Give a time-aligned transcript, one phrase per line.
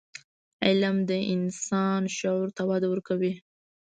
[0.65, 3.33] علم د انسان شعور ته وده ورکوي.